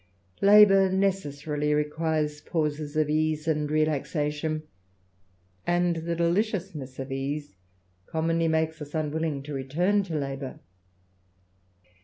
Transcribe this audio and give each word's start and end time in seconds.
Labour 0.41 0.91
necessarily 0.91 1.75
requires 1.75 2.41
pauses 2.41 2.97
of 2.97 3.07
ease 3.07 3.47
and 3.47 3.69
relaxation, 3.69 4.63
and 5.67 5.95
the 5.97 6.15
deliciousness 6.15 6.97
of 6.97 7.11
ease 7.11 7.55
commonly 8.07 8.47
makes 8.47 8.81
us 8.81 8.95
unwilling 8.95 9.43
to 9.43 9.53
return 9.53 10.01
to 10.05 10.15
labour. 10.15 10.59